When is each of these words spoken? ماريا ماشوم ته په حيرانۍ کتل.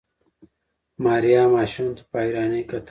ماريا 1.03 1.43
ماشوم 1.55 1.87
ته 1.97 2.01
په 2.09 2.15
حيرانۍ 2.23 2.61
کتل. 2.69 2.79